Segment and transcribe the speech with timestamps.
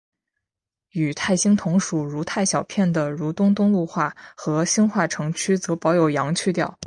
[0.93, 6.75] 与泰兴同属如泰小片的如东东路话和兴化城区则保留有阳去调。